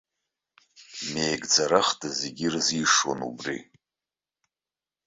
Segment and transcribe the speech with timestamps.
[1.11, 3.57] Меигӡарахда зегьы ирзишон убри.